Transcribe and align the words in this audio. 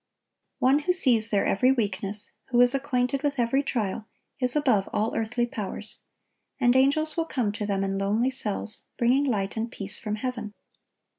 One 0.57 0.79
who 0.79 0.93
sees 0.93 1.29
their 1.29 1.45
every 1.45 1.71
weakness, 1.71 2.31
who 2.47 2.59
is 2.61 2.73
acquainted 2.73 3.21
with 3.21 3.37
every 3.37 3.61
trial, 3.61 4.07
is 4.39 4.55
above 4.55 4.89
all 4.91 5.15
earthly 5.15 5.45
powers; 5.45 5.99
and 6.59 6.75
angels 6.75 7.15
will 7.15 7.25
come 7.25 7.51
to 7.51 7.67
them 7.67 7.83
in 7.83 7.99
lonely 7.99 8.31
cells, 8.31 8.85
bringing 8.97 9.25
light 9.25 9.57
and 9.57 9.71
peace 9.71 9.99
from 9.99 10.15
heaven. 10.15 10.55